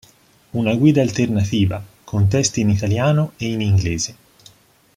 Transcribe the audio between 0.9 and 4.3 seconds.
alternativa", con testi in italiano e inglese.